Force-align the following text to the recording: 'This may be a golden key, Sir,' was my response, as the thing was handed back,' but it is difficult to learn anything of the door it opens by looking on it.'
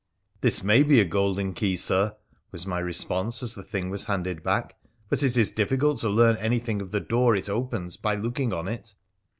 'This 0.41 0.63
may 0.63 0.81
be 0.81 0.99
a 0.99 1.05
golden 1.05 1.53
key, 1.53 1.77
Sir,' 1.77 2.15
was 2.51 2.65
my 2.65 2.79
response, 2.79 3.43
as 3.43 3.53
the 3.53 3.61
thing 3.61 3.91
was 3.91 4.05
handed 4.05 4.41
back,' 4.41 4.75
but 5.09 5.21
it 5.21 5.37
is 5.37 5.51
difficult 5.51 5.99
to 5.99 6.09
learn 6.09 6.37
anything 6.37 6.81
of 6.81 6.89
the 6.89 6.99
door 6.99 7.35
it 7.35 7.47
opens 7.51 7.97
by 7.97 8.15
looking 8.15 8.51
on 8.51 8.67
it.' 8.67 8.95